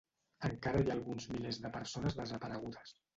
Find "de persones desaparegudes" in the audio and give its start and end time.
1.65-2.95